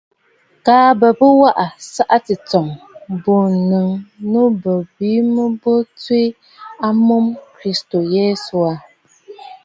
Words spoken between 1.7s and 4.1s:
ɨsaꞌa tsɨ̂tsɔ̀ŋ bû ǹnɨŋ a